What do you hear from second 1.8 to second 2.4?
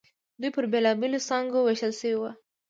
شوي وو.